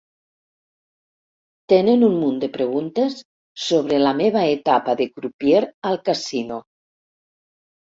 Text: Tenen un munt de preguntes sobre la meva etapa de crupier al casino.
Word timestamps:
Tenen 1.73 2.05
un 2.07 2.15
munt 2.21 2.39
de 2.45 2.49
preguntes 2.55 3.19
sobre 3.67 4.01
la 4.07 4.15
meva 4.23 4.45
etapa 4.55 4.99
de 5.05 5.09
crupier 5.13 5.63
al 5.93 6.03
casino. 6.11 6.61